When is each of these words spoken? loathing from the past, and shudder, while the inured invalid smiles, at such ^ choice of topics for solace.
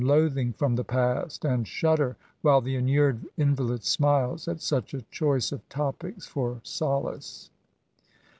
loathing 0.03 0.51
from 0.51 0.77
the 0.77 0.83
past, 0.83 1.45
and 1.45 1.67
shudder, 1.67 2.17
while 2.41 2.59
the 2.59 2.75
inured 2.75 3.23
invalid 3.37 3.83
smiles, 3.83 4.47
at 4.47 4.59
such 4.59 4.93
^ 4.93 5.03
choice 5.11 5.51
of 5.51 5.69
topics 5.69 6.25
for 6.25 6.59
solace. 6.63 7.51